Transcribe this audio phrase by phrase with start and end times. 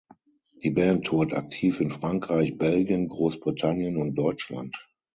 [0.63, 4.75] Die Band tourt aktiv in Frankreich, Belgien, Großbritannien und Deutschland.